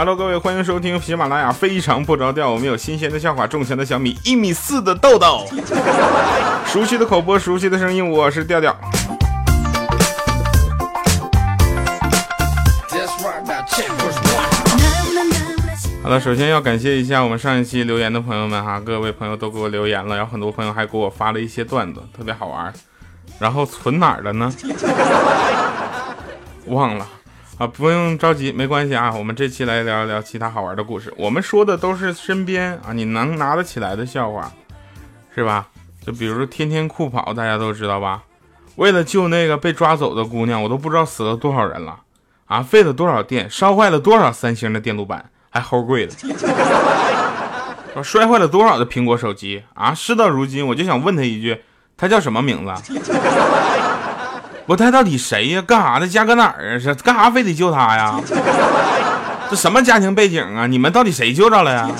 [0.00, 2.50] Hello，各位，欢迎收听喜马拉雅非常不着调。
[2.50, 5.46] 我们有新鲜的笑话，中枪的小米，一米四的豆豆，
[6.64, 8.74] 熟悉的口播，熟悉的声音，我是调调。
[16.02, 22.72] 好了，首先要感谢一下我们上一期留言的朋友们哈，各位朋友都给我留言了，然后很多朋友还给我发了一些段子，特别好玩。
[23.38, 24.50] 然后存哪儿了呢？
[26.68, 27.06] 忘了
[27.60, 29.12] 啊，不用着急，没关系啊。
[29.14, 31.12] 我们这期来聊一聊其他好玩的故事。
[31.18, 34.50] 我们说的都是身边啊你能拿得起来的笑话，
[35.34, 35.68] 是吧？
[36.02, 38.22] 就比如说天天酷跑，大家都知道吧？
[38.76, 42.00] 为了救那个被抓走的姑娘，我都不知道死了多少人了
[42.46, 45.28] 啊，费了多少电，烧坏了多少三星的电路板。
[45.50, 46.12] 还齁贵了，
[47.94, 49.92] 我摔坏了多少的苹果手机啊！
[49.92, 51.60] 事到如今，我就想问他一句，
[51.94, 52.72] 他叫什么名字？
[54.70, 55.60] 我他到底谁呀？
[55.62, 56.06] 干啥的？
[56.06, 56.78] 家搁哪儿啊？
[56.78, 58.20] 是干啥非得救他呀？
[59.50, 60.64] 这什么家庭背景啊？
[60.68, 61.90] 你们到底谁救着了呀？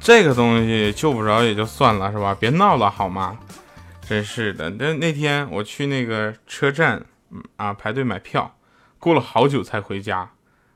[0.00, 2.34] 这个东西救不着也就算了，是吧？
[2.40, 3.36] 别闹了好吗？
[4.08, 7.02] 真是的，那那天我去那个车站，
[7.58, 8.50] 啊，排队买票，
[8.98, 10.30] 过了好久才回家，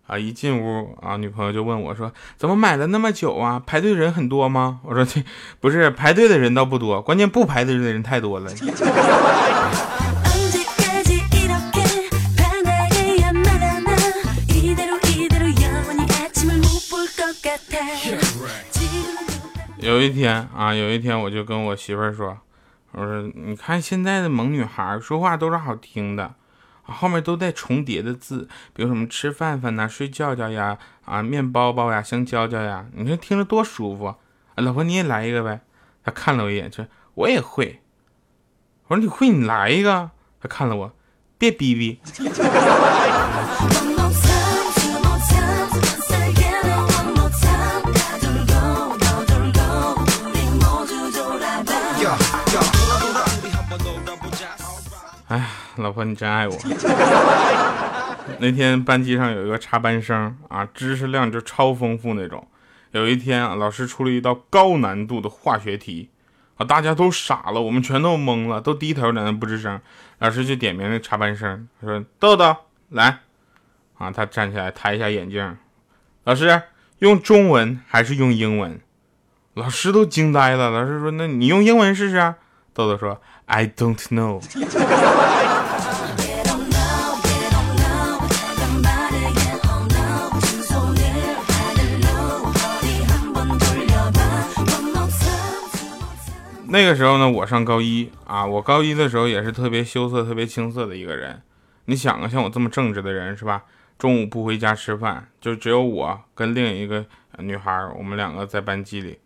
[0.06, 3.62] 啊，一进屋啊，女朋友就问我说：“怎么买了那么久啊？
[3.64, 5.22] 排队人很多吗？”我说：“这
[5.60, 8.50] 不是排队的人倒不多，关键不排队的人太多了。”
[19.78, 22.36] 有一天啊，有一天我就跟我媳妇儿说。
[22.92, 26.34] 我说，你看现在的萌女孩说话都是好听的，
[26.92, 34.16] 后面都带重叠的字，比如什么吃饭饭呐、睡觉觉呀、啊面包包呀、香蕉蕉呀，你说听着多舒服啊。
[34.56, 35.62] 老婆你也来一个呗。
[36.04, 37.80] 他看了我一眼，说我也会。
[38.88, 40.10] 我说你会你来一个。
[40.40, 40.92] 他看了我，
[41.38, 42.00] 别逼逼。
[55.76, 56.54] 老婆，你真爱我。
[58.38, 62.46] 那天班级上有一个插班生啊，知识量就超丰富那种。
[62.90, 66.10] 有一天啊，老师出了一道高难度的化学题
[66.56, 69.80] 啊，大家都傻了，我们全都懵了，都低头在那不吱声。
[70.18, 72.54] 老师就点名那插班生，他说：“豆豆
[72.90, 73.20] 来。”
[73.98, 75.56] 啊，他站起来抬一下眼镜，
[76.24, 76.62] 老师
[76.98, 78.80] 用中文还是用英文？
[79.54, 80.70] 老师都惊呆了。
[80.70, 82.34] 老师说：“那你用英文试试。”
[82.74, 83.20] 豆豆说。
[83.46, 84.40] I don't know。
[96.72, 101.42] 那个时候呢，我上高一啊，我高一的时候也是特别羞涩、特别青涩的一个人。
[101.84, 103.64] 你想啊，像我这么正直的人是吧？
[103.98, 107.04] 中午不回家吃饭，就只有我跟另一个
[107.40, 109.18] 女孩，我们两个在班级里，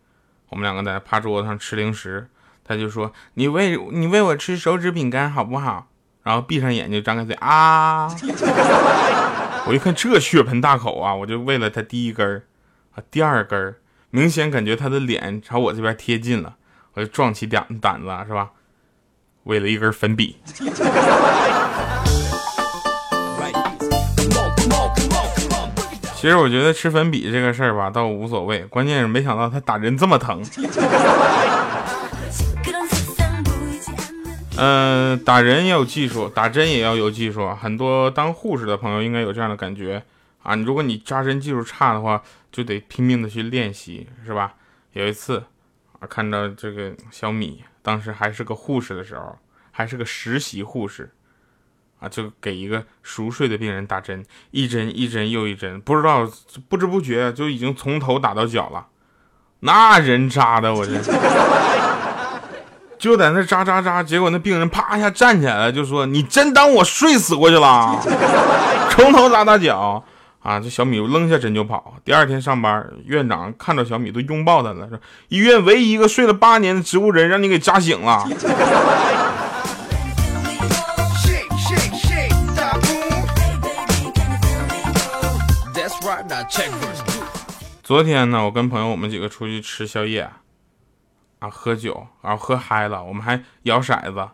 [0.49, 2.27] 我们两个在趴桌子上吃零食。
[2.65, 5.87] 他就说：“你喂你喂我吃手指饼干好不好？”
[6.23, 8.09] 然后闭上眼睛，张开嘴啊！
[9.67, 12.43] 我一看这血盆大口啊，我就喂了他第一根儿
[12.93, 13.75] 啊，第二根儿，
[14.09, 16.57] 明显感觉他的脸朝我这边贴近了，
[16.97, 18.49] 我壮起胆胆子是吧？
[19.43, 20.35] 为了一根粉笔。
[26.15, 30.43] 其实我觉得吃粉笔这个事儿吧，倒无所谓，关键是没想到他打人这么疼。
[34.57, 37.53] 嗯，打人也有技术，打针也要有技术。
[37.53, 40.01] 很多当护士的朋友应该有这样的感觉
[40.41, 40.55] 啊！
[40.55, 44.55] 如果你扎针技术差的话，就得拼命的去练习，是吧？
[44.93, 45.43] 有一次
[45.99, 49.37] 啊，看到这个小米，当时还是个护士的时候，
[49.71, 51.11] 还是个实习护士
[51.99, 56.29] 啊，就给一个熟睡的病人打针，一针一针又一针，不知道
[56.69, 58.87] 不知不觉就已经从头打到脚了，
[59.61, 60.93] 那人扎的我这。
[62.99, 67.95] 就在那扎扎扎，结果那病人啪一下站起来了，就说：“你真当我睡死过去了？
[68.89, 70.03] 从头扎到脚
[70.47, 71.95] 啊！”这小米扔下针就跑。
[72.05, 74.97] 第二天上班，院长看到小米都拥抱他了，说
[75.27, 78.25] ：“医院唯一一个睡了八年的植物人，让你给扎醒了。
[87.83, 90.29] ”昨天呢，我跟朋友我们几个出去吃宵夜。
[91.39, 94.27] 啊，喝酒，然后喝嗨了，我们还摇骰子，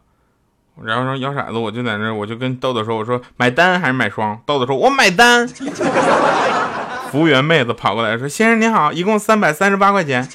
[0.82, 4.40] 然后说摇骰子，我就在那，我就跟豆豆说，我说买单还是买双？
[4.46, 5.48] 豆豆说，我买单。
[7.12, 10.28] 服务员妹子跑过来说，先生您好，一共三百三十八块钱。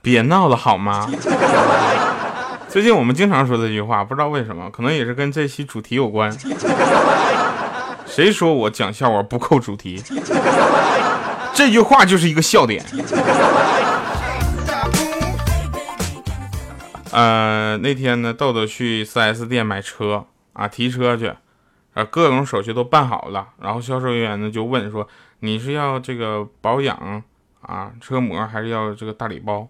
[0.00, 1.10] 别闹了好吗？
[2.68, 6.34] 最近我们经常说这句话，不知道为什么，可能也是跟这期主题有关。
[8.06, 10.02] 谁说我讲笑话不扣主题？
[11.52, 12.84] 这句话就是一个笑点。
[17.16, 21.32] 呃，那天呢，豆豆去 4S 店买车啊，提车去，
[21.94, 25.08] 啊，各种手续都办好了，然后销售人员呢就问说
[25.40, 27.22] ：“你是要这个保养
[27.62, 29.66] 啊，车模还是要这个大礼包？”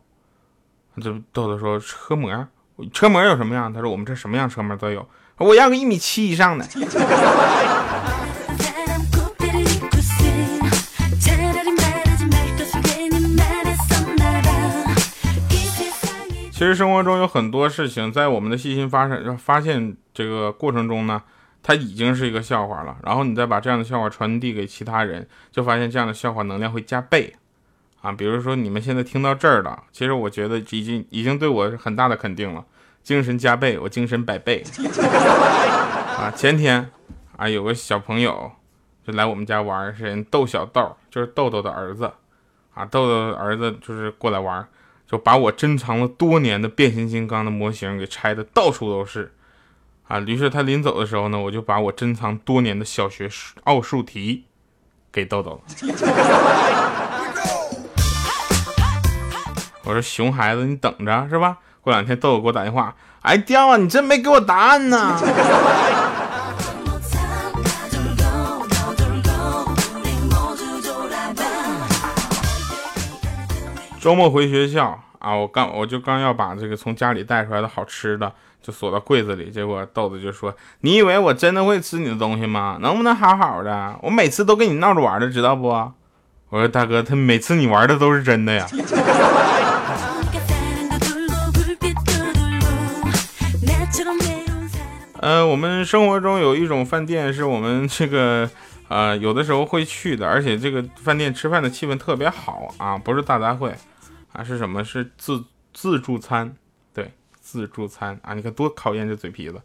[1.01, 2.49] 这豆豆说：“车模，
[2.93, 6.67] 车模有什么样？”他说：“我们这什么样车模都有，我要个一米七以上的。”
[16.57, 21.23] 其实生活中有很多事情，在我们的细心发生发现这个过程中呢，
[21.63, 22.97] 它已经是一个笑话了。
[23.03, 27.35] 然后你再把这样的笑话传递给其他人，就发现这样的笑话能量会加倍
[28.01, 28.11] 啊！
[28.11, 32.65] 比如说你们现在听到这儿了，其实我觉得已经已经对我是很大的肯定了，
[33.03, 34.65] 精神加倍，我精神百倍
[36.17, 36.33] 啊！
[36.35, 36.91] 前天
[37.37, 38.51] 啊，有个小朋友
[39.07, 42.11] 就来我们家玩，是人豆小豆，就是豆豆的儿子
[42.73, 44.67] 啊，豆豆的儿子就是过来玩。
[45.09, 49.33] 就把我珍藏了多年的变形金刚的模型给拆的到处都是，
[50.09, 50.19] 啊！
[50.21, 53.31] 于是他临走的时候呢，我就把我珍藏多年的小学
[53.65, 54.47] 奥数题
[55.13, 55.61] 给豆豆了。
[59.85, 61.59] 我说熊孩子，你等着是吧？
[61.81, 65.17] 过两天豆豆给我打电话，哎，掉啊，你真没给我答案呢。
[74.01, 78.33] 周末回学校啊，我刚我就刚要把这个从家里带出来的好吃的
[78.63, 82.79] 就锁到柜子里，结果豆子就说：“你以为我真的会吃你的东西吗？
[82.81, 83.99] 能不能好好的？
[84.03, 85.67] 我每次都跟你闹着玩的，知道不？”
[86.51, 88.65] 我说：“大哥，他每次你玩的都是真的呀。
[95.19, 98.49] ”呃，我们生活中有一种饭店是我们这个。
[98.89, 103.73] 呃，有的时候会去的，而且这个饭店吃饭的气氛特别好啊，不是大杂烩，
[104.33, 104.85] 啊是什么？
[104.85, 105.45] 是自
[105.75, 106.55] 自助餐，
[106.95, 109.61] 对，自助餐啊，你看多考验这嘴皮子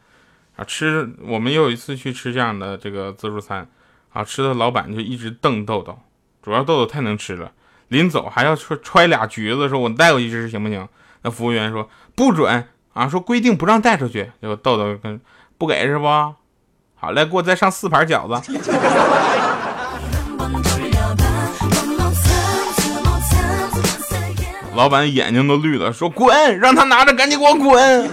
[0.55, 0.65] 啊！
[0.65, 3.69] 吃，我们有一次去吃这样的这个自助餐
[4.11, 5.99] 啊，吃的老板就一直瞪豆豆，
[6.41, 7.51] 主要豆豆太能吃了，
[7.89, 10.87] 临走还要揣揣俩橘子，说我带过去吃行不行？
[11.21, 15.21] 那服务员说不准啊，说规定不让带出去，结果豆豆跟
[15.57, 16.05] 不给是不？
[17.01, 18.61] 好嘞，给我再上四盘饺子。
[24.75, 28.07] 老板眼睛都绿了，说滚，让他拿着，赶紧给我滚。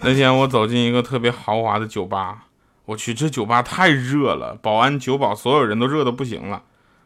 [0.00, 2.44] 那天我走进一个特别豪华的酒吧，
[2.86, 6.62] 我去，这酒吧太热了，保安、酒保所有人都热的不行了。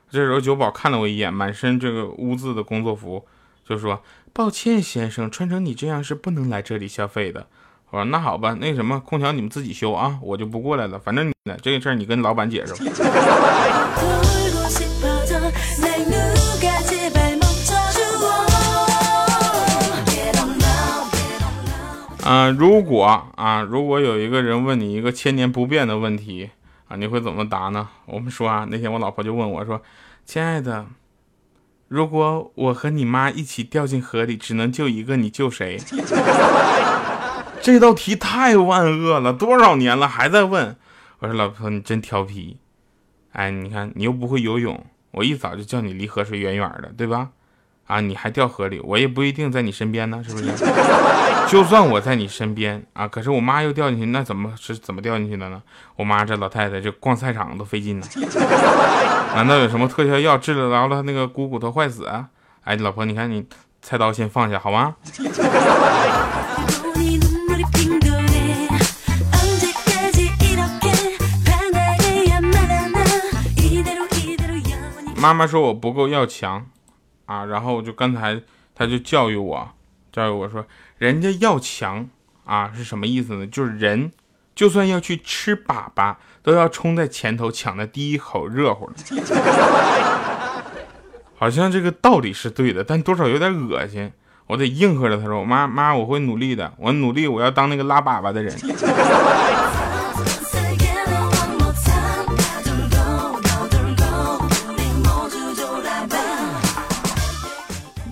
[0.09, 3.27] 这时候酒保看了我一眼，满身这个污渍的工作服。
[3.71, 4.03] 就说
[4.33, 7.47] 抱歉，先生，穿成你这样是不能来这里消费的。
[7.91, 10.99] 我说那好吧，那什么，空调你们自己修啊，我就不过来了。
[10.99, 11.33] 反正你
[11.63, 12.81] 这个事儿你跟老板解释吧。
[22.29, 26.51] 啊，如果啊，如果有一个人问你一个千年不变的问题
[26.89, 27.89] 啊，你会怎么答呢？
[28.07, 29.81] 我们说啊，那天我老婆就问我说，
[30.27, 30.87] 亲爱的。
[31.91, 35.77] 如果我和你妈一起掉进河里，只能救一个，你救谁？
[37.61, 40.77] 这道题太万恶了，多少年了还在问。
[41.19, 42.59] 我说老婆，你真调皮。
[43.33, 47.31] 哎，你看你又不会游泳，我一早就叫你离河水远远的，对吧？
[47.91, 50.47] 啊，你还掉河里，我也不一定在你身边呢，是不是？
[51.51, 55.61] 就算我在你身边啊，可是我妈又掉进去，那怎么是怎么掉进去的呢？
[55.97, 58.07] 我妈这老太太就逛菜场都费劲呢。
[59.35, 62.29] 难道有什么特效药治得了了那个股骨头坏死啊？
[62.63, 63.45] 哎，老婆，你看你
[63.83, 64.95] 菜刀先放下好吗？
[75.17, 76.65] 妈妈说我不够要强。
[77.31, 78.43] 啊，然后就刚才
[78.75, 79.71] 他就教育我，
[80.11, 80.67] 教育我说，
[80.99, 82.09] 人家要强
[82.45, 83.47] 啊是什么意思呢？
[83.47, 84.11] 就是人
[84.53, 88.95] 就算要去吃粑粑，都要冲在前头抢的第一口热乎的。
[91.39, 94.11] 好像这个道理是对的，但多少有点恶心。
[94.49, 98.53] 我得应和着他说，妈妈，我会努力的，我努力，我要当那个拉粑粑的人。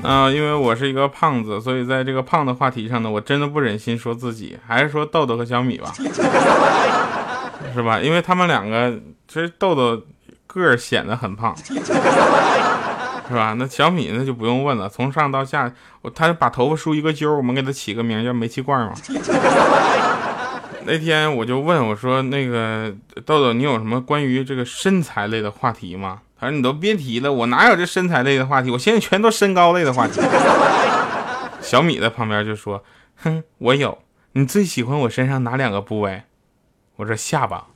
[0.09, 5.93] 啊，因为我是一个胖子，所以在这个胖的话题上呢，我真的不忍心说自己，还是说豆豆和小米吧。
[7.75, 8.01] 是吧？
[8.01, 8.99] 因为他们两个
[9.29, 10.03] 其实豆豆
[10.47, 13.55] 个儿显得很胖，是吧？
[13.59, 15.71] 那小米那就不用问了，从上到下，
[16.15, 18.95] 他把头发梳一个揪，我们给他起个名叫煤气罐嘛。
[20.87, 22.91] 那天我就问我说：“那个
[23.27, 28.71] 豆豆，你有什么关于这个身材类的话题吗？”他说：“你都别提了，我哪有这身材类的话题？
[28.71, 30.21] 我现在全都身高类的话题。
[31.61, 32.85] ”小米在旁边就说
[33.23, 33.99] ：“哼，我有。
[34.33, 36.23] 你最喜欢我身上哪两个部位？”
[36.95, 37.67] 我说：“下巴。”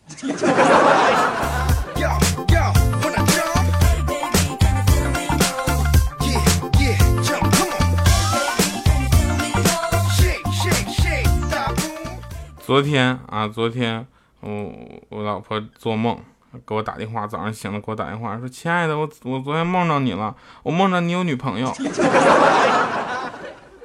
[12.64, 14.06] 昨天啊，昨天
[14.40, 14.72] 我
[15.10, 16.18] 我老婆做梦
[16.66, 21.74] 给我打电话，早上醒了给我打电话说：“亲爱的，我我昨天梦着你了，我梦着你有女朋友。”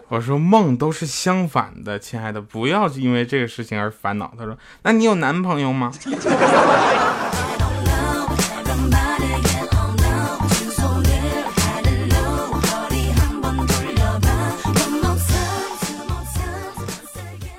[0.09, 4.33] 我说梦都是相反的，亲爱的，不要因为这个事情而烦恼。
[4.37, 5.91] 他说：“那你有男朋友吗？”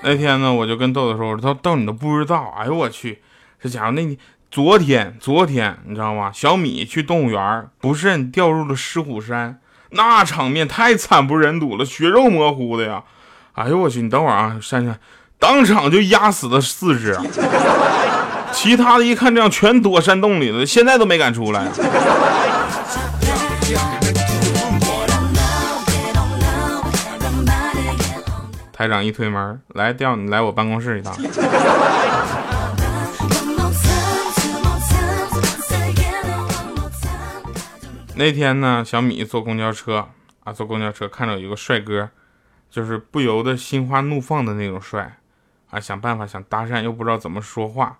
[0.00, 3.20] 那天呢，我就跟豆豆说：“我说豆豆，你都不知道，哎呦我去，
[3.60, 4.18] 这家伙那你
[4.50, 6.30] 昨天昨天你知道吗？
[6.32, 13.02] 小米去动物园，不慎掉入了狮虎山，那场面太惨不忍睹了，血肉模糊的呀！
[13.52, 14.98] 哎呦我去，你等会儿啊，珊珊，
[15.38, 17.14] 当场就压死了四只，
[18.50, 21.68] 其他的一看这样全躲山洞里了，现在都没敢出来。”
[28.72, 31.12] 台长一推门，来调你来我办公室一趟。
[38.18, 40.08] 那天呢，小米坐公交车
[40.42, 42.10] 啊，坐公交车看到有个帅哥，
[42.68, 45.18] 就是不由得心花怒放的那种帅
[45.70, 47.96] 啊，想办法想搭讪，又不知道怎么说话，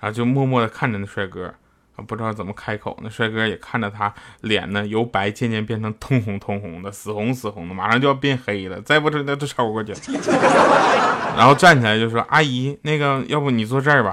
[0.00, 1.54] 然后就默默的看着那帅哥。
[1.96, 9.94] 啊，不知道怎么开口，那帅哥也看着他脸呢，由白渐渐变成通红通红的，死红死红的，马上就要变黑了，再不这那都抽过去。
[11.38, 14.12] 然后站起来就说：“阿姨，那个要不你坐这儿吧。”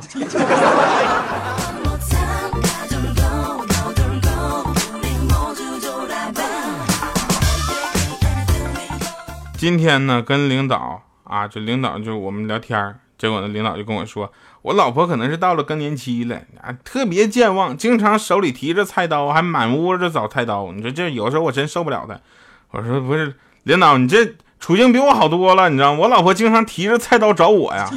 [9.61, 14.33] 今天呢，跟领导啊，就领导就我们聊天结果呢，领导就跟我说。
[14.63, 20.71] 我老婆可能是到了更年期了啊，特别健忘，经常手里提着菜刀，还满屋子找菜刀。
[20.71, 22.19] 你说这有时候我真受不了她。
[22.71, 25.99] 我说不是，领导，你这处境比我好多了，你知道吗？
[25.99, 27.87] 我老婆经常提着菜刀找我呀。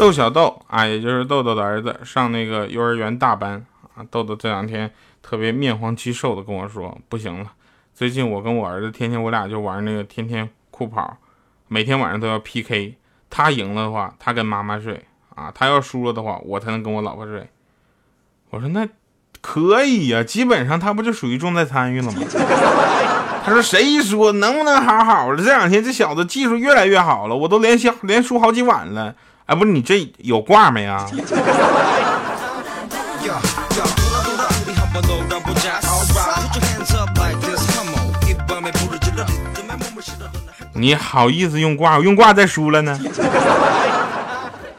[0.00, 3.62] 豆小豆啊，也就是豆豆的儿子，上那个幼儿园大班
[3.94, 4.00] 啊。
[4.10, 4.90] 豆豆这两天
[5.20, 7.52] 特别面黄肌瘦的跟我说，不行了，
[7.92, 11.18] 最近我跟我儿子天天我俩就玩那个天天酷跑，
[11.68, 12.94] 每天晚上都要 PK，
[13.28, 15.04] 他赢了的话，他跟妈妈睡
[15.34, 17.46] 啊，他要输了的话，我才能跟我老婆睡。
[18.48, 18.88] 我说那
[19.42, 22.22] 可以呀，基本上他不就属于重在参与了吗？
[23.44, 25.44] 他说谁说能不能好好的？
[25.44, 29.14] 这两天这小子技术越来越好了，我都连续连输好几晚了。
[29.50, 31.04] 哎，不是你这有挂没啊？
[40.72, 41.98] 你好意思用挂？
[41.98, 42.96] 用挂再输了呢？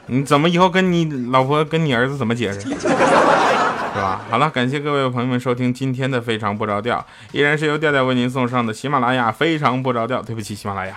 [0.06, 2.62] 你怎么以后跟你老婆、跟你儿子怎么解释？
[2.62, 2.88] 是
[4.00, 4.22] 吧？
[4.30, 6.98] 好了，感谢各位朋友们收听今天的《非常不着调》，
[7.34, 10.22] 依然是由调调为您送上的喜马拉雅《非常不着调》。
[10.26, 10.96] 对不起，喜马拉雅。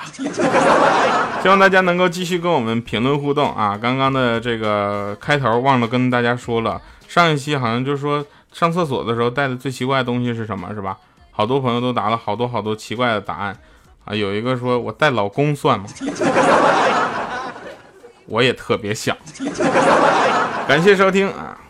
[1.45, 3.77] 希望大家能够继续跟我们评论互动啊！
[3.77, 10.97] 刚刚的这个开头忘了跟大家说了，上一期好像就是说上厕所的时候带的最奇怪的东西是什么，是吧？
[11.33, 13.55] 好多朋友都打了好多好多奇怪的答案
[14.07, 14.15] 啊！
[14.15, 15.85] 有一个说我带老公算吗？
[18.25, 19.15] 我也特别想。
[20.67, 21.61] 感谢收听啊！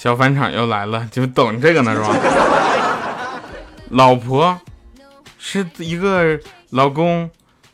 [0.00, 2.16] 小返场又来了，就等这个呢，是吧？
[3.92, 4.58] 老婆
[5.38, 6.40] 是一个
[6.70, 7.28] 老公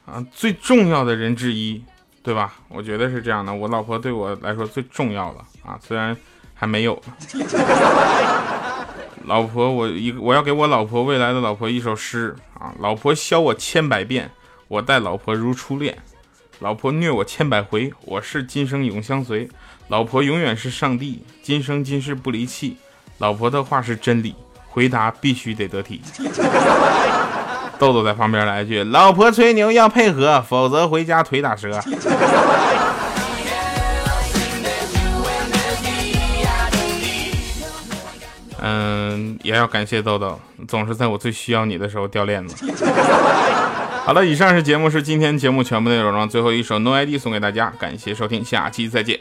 [0.04, 1.80] 啊最重要的人之一，
[2.24, 2.54] 对吧？
[2.68, 5.78] 我觉得是这样的，我老婆对我来说最重要了啊。
[5.80, 6.16] 虽然
[6.52, 7.12] 还没有呢。
[9.26, 12.74] 老婆，我一我要给我老婆未来的老婆一首诗啊！
[12.80, 14.28] 老婆削我千百遍，
[14.66, 15.94] 我待老婆如初恋；
[16.60, 19.46] 老婆虐我千百回，我是今生永相随。
[19.88, 22.78] 老婆永远是上帝，今生今世不离弃。
[23.18, 24.34] 老婆的话是真理，
[24.66, 26.00] 回答必须得得体。
[27.78, 31.78] 豆豆在旁边来一句：“老婆吹牛要配合，否则回家腿打折。
[38.62, 42.66] ”嗯，也要感谢豆豆，总是在我最需要你的时候掉链子。
[44.06, 46.28] 好了，以上是节目，是今天节目全部内容了。
[46.28, 49.18] 最后一首 No ID 送给大家，感谢收听，下期再见。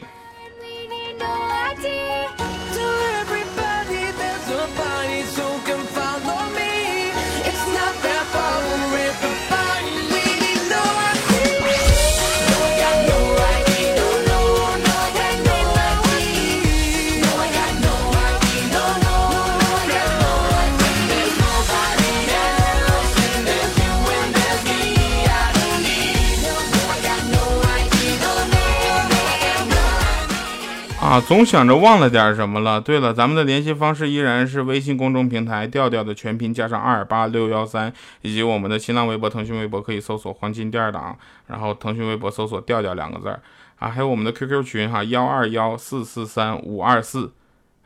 [31.20, 32.80] 总想着忘了点什么了。
[32.80, 37.92] 对了，咱们的联系方式依然是微信公众平台调调的全拼加上二八六幺三，
[38.22, 43.40] 以及我们的新浪微博、腾讯微博可以搜索黄金第二档，然后腾讯微博搜索调调两个字儿
[43.78, 47.32] 啊，还有我们的 QQ 群哈幺二幺四四三五二四，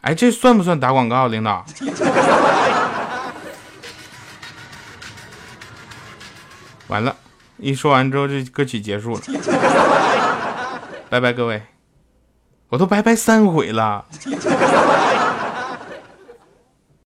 [0.03, 1.65] 哎，这算不算打广告，领导？
[6.89, 7.17] 完了，
[7.59, 9.21] 一说完之后这歌曲结束了，
[11.09, 11.63] 拜拜各位。
[12.71, 14.05] 我都拜拜三回了。